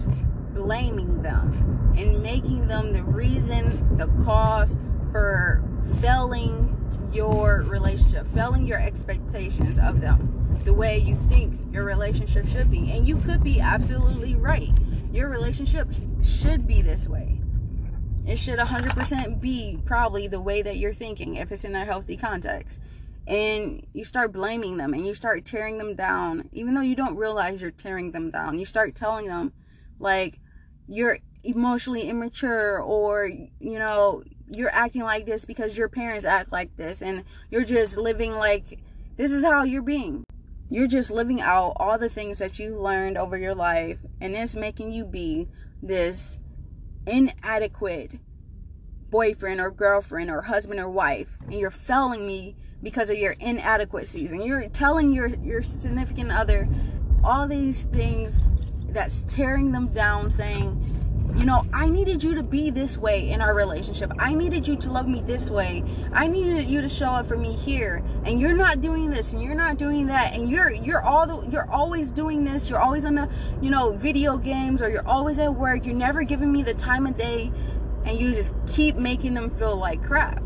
blaming 0.53 1.21
them 1.21 1.93
and 1.97 2.21
making 2.21 2.67
them 2.67 2.93
the 2.93 3.03
reason, 3.03 3.97
the 3.97 4.07
cause 4.23 4.77
for 5.11 5.63
failing 5.99 6.69
your 7.11 7.63
relationship, 7.67 8.27
failing 8.27 8.65
your 8.65 8.79
expectations 8.79 9.77
of 9.77 10.01
them, 10.01 10.59
the 10.63 10.73
way 10.73 10.97
you 10.97 11.15
think 11.29 11.59
your 11.71 11.83
relationship 11.83 12.47
should 12.47 12.71
be. 12.71 12.91
And 12.91 13.07
you 13.07 13.17
could 13.17 13.43
be 13.43 13.59
absolutely 13.59 14.35
right. 14.35 14.71
Your 15.11 15.29
relationship 15.29 15.87
should 16.23 16.65
be 16.65 16.81
this 16.81 17.07
way. 17.07 17.39
It 18.25 18.39
should 18.39 18.57
100% 18.57 19.41
be 19.41 19.79
probably 19.85 20.27
the 20.27 20.39
way 20.39 20.61
that 20.61 20.77
you're 20.77 20.93
thinking 20.93 21.35
if 21.35 21.51
it's 21.51 21.65
in 21.65 21.75
a 21.75 21.85
healthy 21.85 22.17
context. 22.17 22.79
And 23.27 23.85
you 23.93 24.03
start 24.03 24.31
blaming 24.31 24.77
them 24.77 24.93
and 24.93 25.05
you 25.05 25.13
start 25.13 25.45
tearing 25.45 25.77
them 25.77 25.95
down, 25.95 26.49
even 26.51 26.73
though 26.73 26.81
you 26.81 26.95
don't 26.95 27.15
realize 27.15 27.61
you're 27.61 27.71
tearing 27.71 28.11
them 28.11 28.31
down. 28.31 28.59
You 28.59 28.65
start 28.65 28.95
telling 28.95 29.27
them, 29.27 29.53
like, 29.99 30.39
you're 30.87 31.19
emotionally 31.43 32.09
immature 32.09 32.81
or, 32.81 33.27
you 33.27 33.79
know, 33.79 34.23
you're 34.55 34.73
acting 34.73 35.03
like 35.03 35.25
this 35.25 35.45
because 35.45 35.77
your 35.77 35.89
parents 35.89 36.25
act 36.25 36.51
like 36.51 36.75
this 36.77 37.01
and 37.01 37.23
you're 37.49 37.63
just 37.63 37.97
living 37.97 38.33
like 38.33 38.79
this 39.17 39.31
is 39.31 39.43
how 39.43 39.63
you're 39.63 39.81
being. 39.81 40.23
You're 40.69 40.87
just 40.87 41.11
living 41.11 41.41
out 41.41 41.73
all 41.77 41.97
the 41.97 42.09
things 42.09 42.39
that 42.39 42.59
you 42.59 42.79
learned 42.79 43.17
over 43.17 43.37
your 43.37 43.55
life 43.55 43.99
and 44.21 44.33
it's 44.33 44.55
making 44.55 44.91
you 44.91 45.05
be 45.05 45.47
this 45.81 46.39
inadequate 47.05 48.11
boyfriend 49.09 49.59
or 49.61 49.69
girlfriend 49.69 50.29
or 50.31 50.41
husband 50.43 50.79
or 50.79 50.89
wife 50.89 51.37
and 51.45 51.53
you're 51.53 51.69
failing 51.69 52.25
me 52.25 52.55
because 52.81 53.09
of 53.09 53.17
your 53.17 53.33
inadequacies 53.39 54.31
and 54.31 54.43
you're 54.43 54.67
telling 54.69 55.13
your 55.13 55.27
your 55.27 55.61
significant 55.61 56.31
other 56.31 56.67
all 57.23 57.47
these 57.47 57.83
things 57.83 58.39
that's 58.93 59.23
tearing 59.23 59.71
them 59.71 59.87
down 59.87 60.31
saying 60.31 60.93
you 61.35 61.45
know, 61.45 61.65
I 61.73 61.89
needed 61.89 62.23
you 62.23 62.35
to 62.35 62.43
be 62.43 62.69
this 62.69 62.95
way 62.97 63.31
in 63.31 63.41
our 63.41 63.55
relationship. 63.55 64.11
I 64.19 64.35
needed 64.35 64.67
you 64.67 64.75
to 64.75 64.91
love 64.91 65.07
me 65.07 65.21
this 65.21 65.49
way. 65.49 65.83
I 66.11 66.27
needed 66.27 66.69
you 66.69 66.81
to 66.81 66.89
show 66.89 67.07
up 67.07 67.25
for 67.25 67.35
me 67.35 67.53
here. 67.53 68.03
And 68.23 68.39
you're 68.39 68.53
not 68.53 68.81
doing 68.81 69.09
this 69.09 69.33
and 69.33 69.41
you're 69.41 69.55
not 69.55 69.77
doing 69.77 70.07
that. 70.07 70.33
And 70.33 70.49
you're 70.49 70.69
you're 70.69 71.01
all 71.01 71.25
the, 71.25 71.49
you're 71.49 71.69
always 71.69 72.11
doing 72.11 72.43
this. 72.43 72.69
You're 72.69 72.79
always 72.79 73.03
on 73.03 73.15
the, 73.15 73.29
you 73.61 73.71
know, 73.71 73.93
video 73.93 74.37
games 74.37 74.81
or 74.81 74.89
you're 74.89 75.07
always 75.07 75.39
at 75.39 75.55
work. 75.55 75.85
You're 75.85 75.95
never 75.95 76.23
giving 76.23 76.51
me 76.51 76.61
the 76.61 76.75
time 76.75 77.07
of 77.07 77.17
day 77.17 77.51
and 78.05 78.19
you 78.19 78.33
just 78.33 78.53
keep 78.67 78.95
making 78.95 79.33
them 79.33 79.49
feel 79.49 79.75
like 79.75 80.03
crap. 80.03 80.43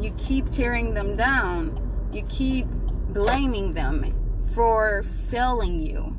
You 0.00 0.10
keep 0.18 0.50
tearing 0.50 0.94
them 0.94 1.16
down. 1.16 2.10
You 2.12 2.22
keep 2.28 2.66
blaming 2.66 3.74
them 3.74 4.12
for 4.52 5.04
failing 5.04 5.78
you. 5.80 6.15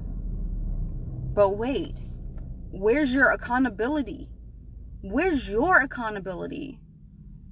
But 1.37 1.49
wait 1.55 1.99
Where's 2.71 3.13
your 3.13 3.29
accountability? 3.29 4.27
Where's 5.03 5.47
your 5.47 5.77
accountability? 5.77 6.79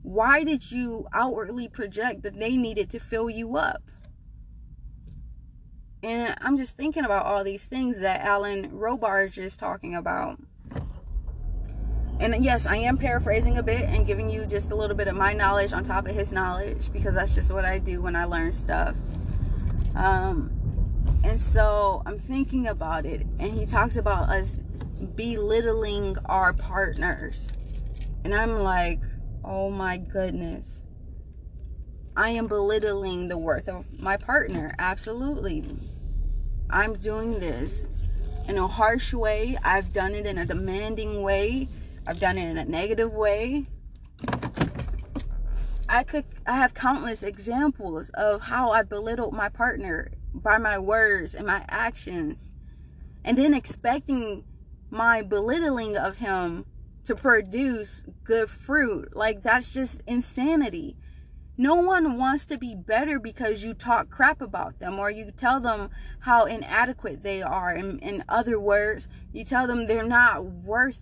Why 0.01 0.43
did 0.43 0.71
you 0.71 1.07
outwardly 1.13 1.67
project 1.67 2.23
that 2.23 2.39
they 2.39 2.57
needed 2.57 2.89
to 2.89 2.99
fill 2.99 3.29
you 3.29 3.57
up? 3.57 3.83
And 6.01 6.35
I'm 6.41 6.57
just 6.57 6.75
thinking 6.75 7.05
about 7.05 7.27
all 7.27 7.43
these 7.43 7.65
things 7.65 7.99
that 7.99 8.21
Alan 8.21 8.71
Robarge 8.71 9.37
is 9.37 9.55
talking 9.55 9.95
about. 9.95 10.39
And 12.19 12.43
yes, 12.43 12.65
I 12.65 12.77
am 12.77 12.97
paraphrasing 12.97 13.59
a 13.59 13.63
bit 13.63 13.81
and 13.81 14.07
giving 14.07 14.31
you 14.31 14.47
just 14.47 14.71
a 14.71 14.75
little 14.75 14.95
bit 14.95 15.07
of 15.07 15.15
my 15.15 15.33
knowledge 15.33 15.73
on 15.73 15.83
top 15.83 16.07
of 16.07 16.15
his 16.15 16.33
knowledge 16.33 16.91
because 16.91 17.13
that's 17.13 17.35
just 17.35 17.51
what 17.51 17.65
I 17.65 17.77
do 17.77 18.01
when 18.01 18.15
I 18.15 18.25
learn 18.25 18.51
stuff. 18.51 18.95
Um, 19.95 20.54
and 21.25 21.41
so 21.41 22.03
I'm 22.05 22.19
thinking 22.19 22.67
about 22.67 23.05
it, 23.05 23.25
and 23.39 23.57
he 23.57 23.65
talks 23.65 23.97
about 23.97 24.29
us 24.29 24.57
belittling 25.15 26.17
our 26.25 26.53
partners. 26.53 27.49
And 28.23 28.33
I'm 28.33 28.59
like, 28.59 29.01
oh 29.43 29.71
my 29.71 29.97
goodness. 29.97 30.81
I 32.15 32.29
am 32.29 32.47
belittling 32.47 33.27
the 33.27 33.37
worth 33.37 33.67
of 33.67 33.99
my 33.99 34.17
partner. 34.17 34.73
Absolutely. 34.79 35.65
I'm 36.69 36.93
doing 36.93 37.39
this 37.39 37.87
in 38.47 38.57
a 38.57 38.67
harsh 38.67 39.13
way. 39.13 39.57
I've 39.63 39.91
done 39.91 40.13
it 40.13 40.25
in 40.25 40.37
a 40.37 40.45
demanding 40.45 41.23
way. 41.23 41.67
I've 42.07 42.19
done 42.19 42.37
it 42.37 42.47
in 42.47 42.57
a 42.57 42.65
negative 42.65 43.11
way. 43.11 43.65
I 45.89 46.03
could 46.03 46.25
I 46.45 46.55
have 46.55 46.73
countless 46.73 47.23
examples 47.23 48.09
of 48.11 48.43
how 48.43 48.71
I 48.71 48.83
belittled 48.83 49.33
my 49.33 49.49
partner 49.49 50.11
by 50.41 50.57
my 50.57 50.77
words 50.77 51.33
and 51.33 51.47
my 51.47 51.65
actions. 51.69 52.53
And 53.23 53.37
then 53.37 53.53
expecting 53.53 54.43
my 54.89 55.21
belittling 55.21 55.97
of 55.97 56.19
him 56.19 56.65
to 57.05 57.15
produce 57.15 58.03
good 58.23 58.49
fruit. 58.49 59.15
Like 59.15 59.43
that's 59.43 59.73
just 59.73 60.01
insanity. 60.07 60.97
No 61.57 61.75
one 61.75 62.17
wants 62.17 62.45
to 62.47 62.57
be 62.57 62.75
better 62.75 63.17
because 63.17 63.63
you 63.63 63.73
talk 63.73 64.09
crap 64.09 64.41
about 64.41 64.79
them 64.79 64.99
or 64.99 65.09
you 65.09 65.31
tell 65.31 65.61
them 65.61 65.89
how 66.19 66.45
inadequate 66.45 67.23
they 67.23 67.41
are. 67.41 67.73
In, 67.73 67.99
in 67.99 68.23
other 68.27 68.59
words, 68.59 69.07
you 69.31 69.45
tell 69.45 69.65
them 69.65 69.85
they're 69.85 70.03
not 70.03 70.43
worth 70.43 70.99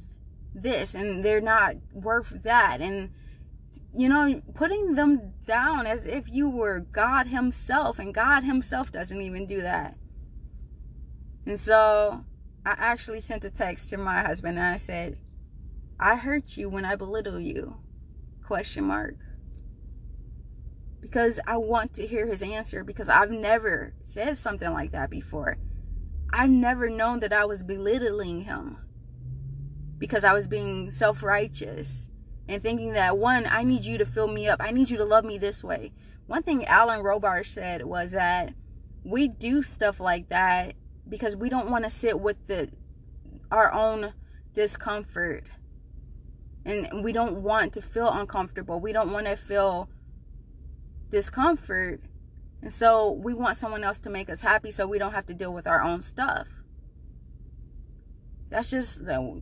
this 0.53 0.93
and 0.93 1.25
they're 1.25 1.41
not 1.41 1.77
worth 1.91 2.43
that. 2.43 2.81
And, 2.81 3.09
you 3.95 4.09
know, 4.09 4.41
putting 4.55 4.95
them 4.95 5.33
down 5.45 5.85
as 5.85 6.05
if 6.05 6.25
you 6.27 6.49
were 6.49 6.79
God 6.79 7.27
Himself. 7.27 7.99
And 7.99 8.13
God 8.13 8.43
Himself 8.43 8.91
doesn't 8.91 9.21
even 9.21 9.45
do 9.45 9.61
that. 9.61 9.97
And 11.45 11.59
so 11.59 12.23
I 12.65 12.75
actually 12.77 13.21
sent 13.21 13.45
a 13.45 13.49
text 13.49 13.89
to 13.89 13.97
my 13.97 14.21
husband 14.21 14.57
and 14.57 14.67
I 14.67 14.77
said, 14.77 15.17
I 15.99 16.15
hurt 16.15 16.57
you 16.57 16.69
when 16.69 16.85
I 16.85 16.95
belittle 16.95 17.39
you. 17.39 17.77
Question 18.45 18.85
mark 18.85 19.15
because 21.03 21.37
I 21.45 21.57
want 21.57 21.93
to 21.95 22.07
hear 22.07 22.25
his 22.25 22.41
answer 22.41 22.83
because 22.83 23.09
I've 23.09 23.29
never 23.29 23.93
said 24.01 24.37
something 24.37 24.71
like 24.71 24.93
that 24.93 25.09
before. 25.09 25.57
I've 26.31 26.49
never 26.49 26.89
known 26.89 27.19
that 27.19 27.33
I 27.33 27.43
was 27.45 27.61
belittling 27.61 28.45
him 28.45 28.77
because 29.97 30.23
I 30.23 30.33
was 30.33 30.47
being 30.47 30.89
self 30.89 31.21
righteous 31.21 32.09
and 32.53 32.61
thinking 32.63 32.93
that 32.93 33.17
one, 33.17 33.45
I 33.49 33.63
need 33.63 33.83
you 33.83 33.97
to 33.97 34.05
fill 34.05 34.27
me 34.27 34.47
up, 34.47 34.61
I 34.61 34.71
need 34.71 34.89
you 34.89 34.97
to 34.97 35.05
love 35.05 35.25
me 35.25 35.37
this 35.37 35.63
way. 35.63 35.91
One 36.27 36.43
thing 36.43 36.65
Alan 36.65 37.01
Robarge 37.01 37.47
said 37.47 37.85
was 37.85 38.11
that 38.11 38.53
we 39.03 39.27
do 39.27 39.61
stuff 39.61 39.99
like 39.99 40.29
that 40.29 40.75
because 41.07 41.35
we 41.35 41.49
don't 41.49 41.69
want 41.69 41.83
to 41.83 41.89
sit 41.89 42.19
with 42.19 42.37
the 42.47 42.69
our 43.51 43.71
own 43.71 44.13
discomfort 44.53 45.43
and 46.65 47.03
we 47.03 47.11
don't 47.11 47.41
want 47.43 47.73
to 47.73 47.81
feel 47.81 48.09
uncomfortable. 48.09 48.79
We 48.79 48.93
don't 48.93 49.11
want 49.11 49.27
to 49.27 49.35
feel 49.35 49.89
discomfort. 51.09 52.01
And 52.61 52.71
so 52.71 53.11
we 53.11 53.33
want 53.33 53.57
someone 53.57 53.83
else 53.83 53.99
to 53.99 54.09
make 54.09 54.29
us 54.29 54.41
happy 54.41 54.71
so 54.71 54.87
we 54.87 54.97
don't 54.97 55.11
have 55.11 55.25
to 55.25 55.33
deal 55.33 55.53
with 55.53 55.67
our 55.67 55.83
own 55.83 56.01
stuff. 56.01 56.47
That's 58.49 58.69
just, 58.69 59.01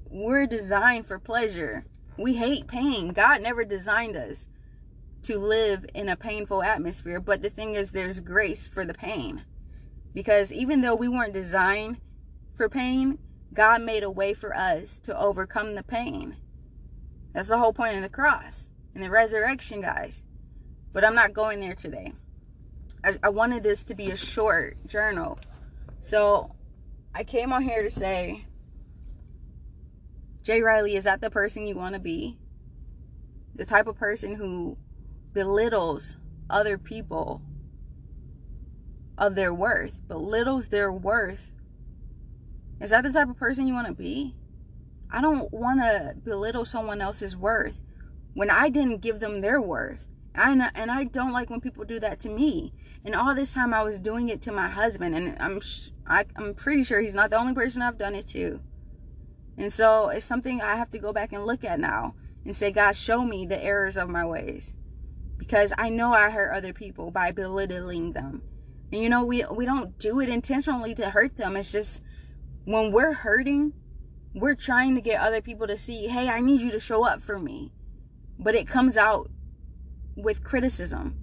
we're 0.10 0.48
designed 0.48 1.06
for 1.06 1.20
pleasure. 1.20 1.86
We 2.18 2.36
hate 2.36 2.68
pain. 2.68 3.10
God 3.10 3.42
never 3.42 3.64
designed 3.64 4.16
us 4.16 4.48
to 5.24 5.38
live 5.38 5.86
in 5.94 6.10
a 6.10 6.16
painful 6.16 6.64
atmosphere. 6.64 7.20
But 7.20 7.42
the 7.42 7.50
thing 7.50 7.76
is, 7.76 7.92
there's 7.92 8.20
grace 8.20 8.68
for 8.68 8.86
the 8.86 8.94
pain. 8.94 9.44
Because 10.14 10.52
even 10.52 10.82
though 10.82 10.96
we 10.96 11.08
weren't 11.08 11.34
designed 11.34 11.98
for 12.54 12.68
pain, 12.68 13.18
God 13.54 13.82
made 13.82 14.04
a 14.04 14.10
way 14.10 14.34
for 14.34 14.56
us 14.56 15.00
to 15.00 15.18
overcome 15.18 15.76
the 15.76 15.84
pain. 15.84 16.38
That's 17.34 17.50
the 17.50 17.58
whole 17.58 17.74
point 17.74 17.96
of 17.96 18.02
the 18.02 18.10
cross 18.10 18.72
and 18.94 19.04
the 19.04 19.10
resurrection, 19.10 19.82
guys. 19.82 20.24
But 20.94 21.06
I'm 21.06 21.16
not 21.16 21.34
going 21.34 21.62
there 21.62 21.76
today. 21.76 22.14
I, 23.04 23.18
I 23.24 23.30
wanted 23.30 23.64
this 23.64 23.84
to 23.86 23.96
be 23.96 24.12
a 24.12 24.16
short 24.16 24.86
journal. 24.86 25.40
So 26.02 26.56
I 27.16 27.24
came 27.24 27.54
on 27.54 27.64
here 27.64 27.84
to 27.84 27.90
say, 27.90 28.46
Jay 30.44 30.62
Riley, 30.62 30.96
is 30.96 31.04
that 31.04 31.22
the 31.22 31.30
person 31.30 31.68
you 31.68 31.76
want 31.76 31.94
to 31.94 32.00
be? 32.00 32.38
The 33.54 33.66
type 33.66 33.88
of 33.88 33.96
person 33.96 34.36
who 34.36 34.78
belittles 35.34 36.16
other 36.50 36.78
people 36.78 37.42
of 39.18 39.36
their 39.36 39.54
worth, 39.54 39.94
belittles 40.08 40.70
their 40.70 40.92
worth. 40.92 41.52
Is 42.80 42.90
that 42.90 43.04
the 43.04 43.12
type 43.12 43.30
of 43.30 43.38
person 43.38 43.68
you 43.68 43.74
want 43.74 43.88
to 43.88 43.94
be? 43.94 44.36
I 45.12 45.22
don't 45.22 45.52
want 45.52 45.82
to 45.82 46.16
belittle 46.24 46.66
someone 46.66 47.02
else's 47.02 47.38
worth 47.38 47.82
when 48.34 48.50
I 48.50 48.70
didn't 48.70 49.02
give 49.02 49.20
them 49.20 49.42
their 49.42 49.62
worth. 49.62 50.08
I 50.34 50.52
and 50.74 50.90
I 50.90 51.04
don't 51.04 51.34
like 51.34 51.50
when 51.50 51.62
people 51.62 51.84
do 51.84 52.00
that 52.00 52.20
to 52.22 52.30
me. 52.30 52.74
And 53.04 53.16
all 53.16 53.36
this 53.36 53.54
time 53.54 53.74
I 53.74 53.84
was 53.84 54.00
doing 54.00 54.30
it 54.30 54.42
to 54.44 54.52
my 54.52 54.70
husband, 54.70 55.14
and 55.14 55.38
I'm 55.40 55.62
I, 56.08 56.26
I'm 56.36 56.54
pretty 56.54 56.84
sure 56.84 57.02
he's 57.02 57.14
not 57.14 57.30
the 57.30 57.38
only 57.38 57.54
person 57.54 57.82
I've 57.82 57.98
done 57.98 58.16
it 58.16 58.28
to. 58.28 58.62
And 59.58 59.72
so 59.72 60.10
it's 60.10 60.26
something 60.26 60.62
I 60.62 60.76
have 60.76 60.92
to 60.92 61.00
go 61.00 61.14
back 61.14 61.34
and 61.34 61.46
look 61.46 61.64
at 61.64 61.80
now 61.80 62.16
and 62.46 62.56
say, 62.56 62.72
God, 62.72 62.96
show 62.96 63.24
me 63.24 63.46
the 63.46 63.64
errors 63.64 63.98
of 63.98 64.10
my 64.10 64.26
ways, 64.26 64.74
because 65.38 65.74
I 65.78 65.90
know 65.90 66.14
I 66.14 66.30
hurt 66.30 66.56
other 66.56 66.74
people 66.74 67.12
by 67.12 67.32
belittling 67.32 68.14
them. 68.14 68.42
And 68.92 69.02
you 69.02 69.10
know 69.10 69.24
we 69.24 69.44
we 69.52 69.66
don't 69.66 69.98
do 69.98 70.20
it 70.20 70.30
intentionally 70.30 70.94
to 70.96 71.12
hurt 71.12 71.38
them. 71.38 71.56
It's 71.56 71.72
just 71.72 72.02
when 72.66 72.92
we're 72.92 73.14
hurting, 73.14 73.74
we're 74.34 74.56
trying 74.56 74.96
to 74.96 75.02
get 75.02 75.22
other 75.22 75.42
people 75.42 75.68
to 75.68 75.78
see, 75.78 76.08
hey, 76.08 76.30
I 76.30 76.42
need 76.42 76.62
you 76.62 76.72
to 76.72 76.80
show 76.80 77.06
up 77.06 77.22
for 77.22 77.40
me. 77.40 77.72
But 78.40 78.56
it 78.56 78.68
comes 78.68 78.98
out 78.98 79.30
with 80.16 80.44
criticism 80.44 81.18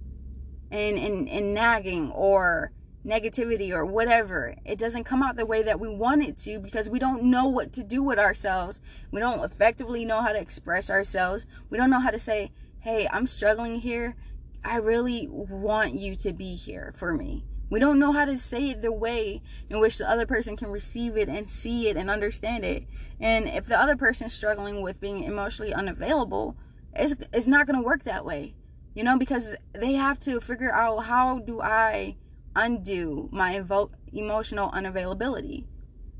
and, 0.71 0.97
and, 0.97 1.29
and 1.29 1.53
nagging 1.53 2.11
or 2.11 2.71
negativity 3.05 3.71
or 3.71 3.85
whatever. 3.85 4.55
It 4.65 4.77
doesn't 4.77 5.05
come 5.05 5.23
out 5.23 5.35
the 5.35 5.45
way 5.45 5.63
that 5.63 5.79
we 5.79 5.87
want 5.87 6.23
it 6.23 6.37
to 6.39 6.59
because 6.59 6.89
we 6.89 6.99
don't 6.99 7.23
know 7.23 7.47
what 7.47 7.71
to 7.73 7.83
do 7.83 8.03
with 8.03 8.19
ourselves. 8.19 8.79
We 9.11 9.19
don't 9.19 9.43
effectively 9.43 10.05
know 10.05 10.21
how 10.21 10.33
to 10.33 10.39
express 10.39 10.89
ourselves. 10.89 11.45
We 11.69 11.77
don't 11.77 11.89
know 11.89 11.99
how 11.99 12.11
to 12.11 12.19
say, 12.19 12.51
hey, 12.79 13.07
I'm 13.11 13.27
struggling 13.27 13.81
here. 13.81 14.15
I 14.63 14.77
really 14.77 15.27
want 15.29 15.95
you 15.95 16.15
to 16.17 16.33
be 16.33 16.55
here 16.55 16.93
for 16.97 17.13
me. 17.13 17.45
We 17.69 17.79
don't 17.79 17.99
know 17.99 18.11
how 18.11 18.25
to 18.25 18.37
say 18.37 18.71
it 18.71 18.81
the 18.81 18.91
way 18.91 19.41
in 19.69 19.79
which 19.79 19.97
the 19.97 20.09
other 20.09 20.25
person 20.25 20.57
can 20.57 20.69
receive 20.69 21.15
it 21.15 21.29
and 21.29 21.49
see 21.49 21.87
it 21.87 21.95
and 21.95 22.09
understand 22.09 22.65
it. 22.65 22.85
And 23.19 23.47
if 23.47 23.67
the 23.67 23.79
other 23.79 23.95
person 23.95 24.27
is 24.27 24.33
struggling 24.33 24.81
with 24.81 24.99
being 24.99 25.23
emotionally 25.23 25.73
unavailable, 25.73 26.57
it's, 26.93 27.15
it's 27.31 27.47
not 27.47 27.67
going 27.67 27.77
to 27.77 27.85
work 27.85 28.03
that 28.03 28.25
way 28.25 28.55
you 28.99 29.03
know 29.03 29.17
because 29.17 29.55
they 29.73 29.93
have 29.93 30.19
to 30.19 30.39
figure 30.39 30.73
out 30.73 31.05
how 31.05 31.39
do 31.39 31.61
i 31.61 32.15
undo 32.59 33.29
my 33.31 33.55
evo- 33.55 33.91
emotional 34.11 34.69
unavailability. 34.71 35.65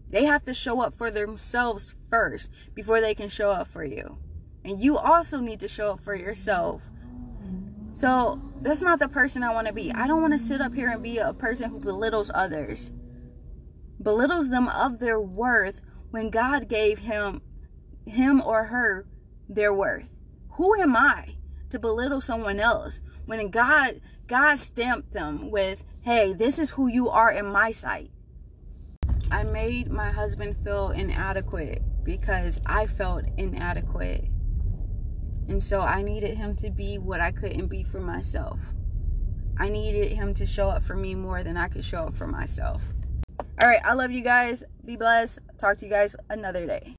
They 0.10 0.26
have 0.26 0.46
to 0.46 0.54
show 0.54 0.82
up 0.82 0.96
for 0.96 1.12
themselves 1.12 1.96
first 2.10 2.50
before 2.74 3.02
they 3.02 3.14
can 3.14 3.30
show 3.30 3.52
up 3.52 3.68
for 3.68 3.84
you. 3.84 4.18
And 4.64 4.82
you 4.82 4.98
also 4.98 5.40
need 5.40 5.60
to 5.60 5.68
show 5.68 5.92
up 5.92 6.02
for 6.02 6.16
yourself. 6.16 6.90
So 7.94 8.42
that's 8.62 8.82
not 8.82 9.00
the 9.00 9.08
person 9.08 9.44
i 9.44 9.54
want 9.54 9.68
to 9.68 9.74
be. 9.74 9.92
I 9.92 10.08
don't 10.08 10.22
want 10.22 10.34
to 10.34 10.40
sit 10.40 10.62
up 10.62 10.74
here 10.74 10.90
and 10.90 11.04
be 11.04 11.18
a 11.18 11.34
person 11.34 11.70
who 11.70 11.80
belittles 11.80 12.32
others. 12.34 12.92
Belittles 14.02 14.50
them 14.50 14.68
of 14.68 15.00
their 15.00 15.20
worth 15.20 15.82
when 16.12 16.30
god 16.30 16.68
gave 16.68 17.00
him 17.00 17.42
him 18.06 18.42
or 18.42 18.66
her 18.66 19.06
their 19.48 19.74
worth. 19.74 20.16
Who 20.52 20.80
am 20.80 20.96
i 20.96 21.36
to 21.70 21.80
belittle 21.80 22.22
someone 22.22 22.60
else 22.60 23.02
when 23.26 23.50
God 23.50 24.02
God 24.28 24.60
stamped 24.60 25.14
them 25.14 25.50
with, 25.50 25.84
"Hey, 26.02 26.34
this 26.34 26.60
is 26.60 26.72
who 26.72 26.88
you 26.88 27.10
are 27.10 27.32
in 27.32 27.46
my 27.46 27.72
sight." 27.72 28.12
I 29.32 29.44
made 29.44 29.92
my 29.92 30.12
husband 30.12 30.58
feel 30.64 30.90
inadequate 30.90 31.84
because 32.04 32.60
I 32.66 32.86
felt 32.88 33.26
inadequate. 33.38 34.26
And 35.48 35.64
so 35.64 35.82
I 35.82 36.02
needed 36.02 36.38
him 36.38 36.56
to 36.58 36.70
be 36.70 36.98
what 36.98 37.20
I 37.20 37.32
couldn't 37.32 37.68
be 37.68 37.84
for 37.84 38.00
myself. 38.00 38.74
I 39.58 39.70
needed 39.70 40.14
him 40.14 40.34
to 40.36 40.46
show 40.46 40.70
up 40.70 40.84
for 40.84 40.96
me 40.96 41.16
more 41.16 41.44
than 41.44 41.58
I 41.58 41.68
could 41.68 41.84
show 41.84 42.00
up 42.00 42.16
for 42.16 42.28
myself. 42.28 42.82
All 43.62 43.68
right, 43.68 43.82
I 43.84 43.94
love 43.94 44.12
you 44.12 44.22
guys. 44.22 44.64
Be 44.86 44.96
blessed. 44.96 45.40
Talk 45.58 45.78
to 45.78 45.86
you 45.86 45.92
guys 45.92 46.16
another 46.30 46.66
day. 46.66 46.96